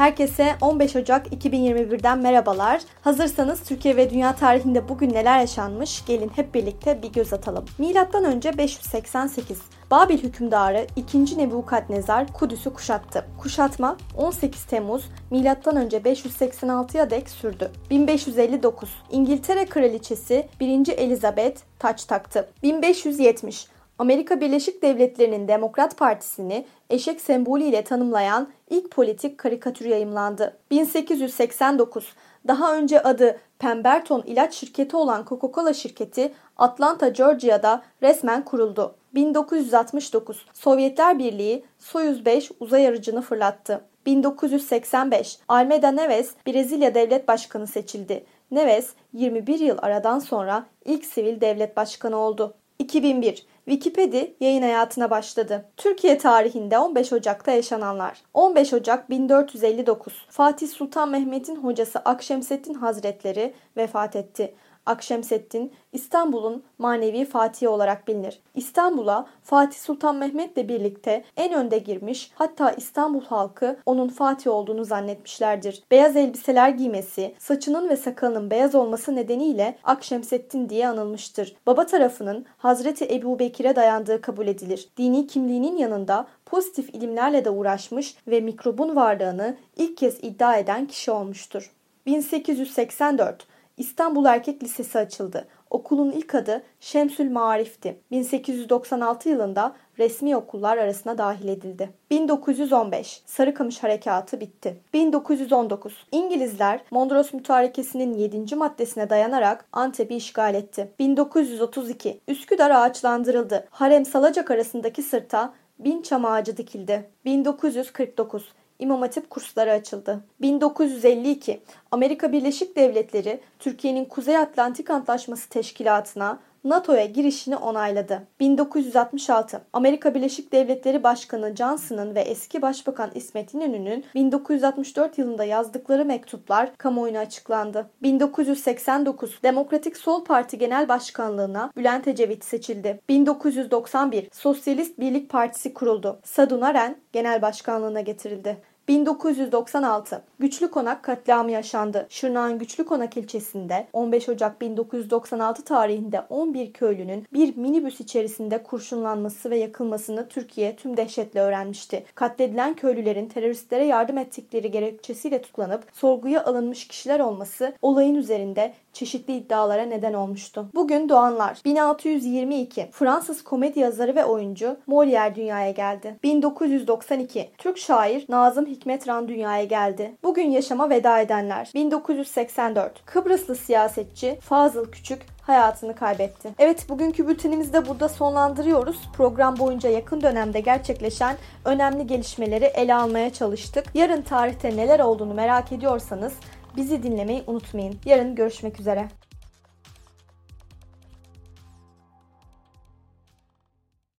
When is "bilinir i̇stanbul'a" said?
68.08-69.26